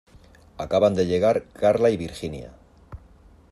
[0.57, 2.53] Acaban de llegar Carla y Virginia.